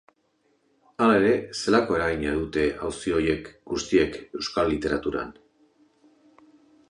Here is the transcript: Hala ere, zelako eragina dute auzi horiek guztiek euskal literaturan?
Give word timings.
Hala 1.03 1.17
ere, 1.23 1.33
zelako 1.63 1.97
eragina 1.99 2.31
dute 2.39 2.63
auzi 2.87 3.13
horiek 3.17 3.51
guztiek 3.73 4.17
euskal 4.39 4.71
literaturan? 4.75 5.35